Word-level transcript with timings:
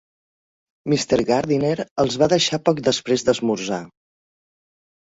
Mr. 0.93 1.19
Gardiner 1.31 1.75
els 2.05 2.17
va 2.25 2.31
deixar 2.35 2.63
poc 2.71 2.85
després 2.91 3.29
d'esmorzar. 3.31 3.83